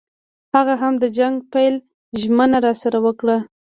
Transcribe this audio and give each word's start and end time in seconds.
هغه 0.55 0.73
هم 0.81 0.93
د 0.99 1.05
جنګ 1.17 1.35
پیل 1.53 1.75
ژمنه 2.21 2.57
راسره 2.65 2.99
وکړه. 3.05 3.37